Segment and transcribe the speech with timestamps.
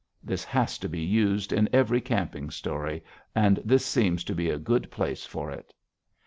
[0.23, 3.03] (This has to be used in every camping story,
[3.35, 5.75] and this seems to be a good place for it.)